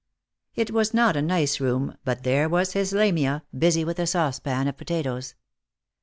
[0.55, 4.67] It was not a nice room, but there was his Lamia, busy with a saucepan
[4.67, 5.35] of potatoes.